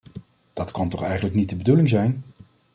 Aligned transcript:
Dat 0.53 0.71
kan 0.71 0.89
toch 0.89 1.03
eigenlijk 1.03 1.35
niet 1.35 1.49
de 1.49 1.55
bedoeling 1.55 1.89
zijn! 1.89 2.23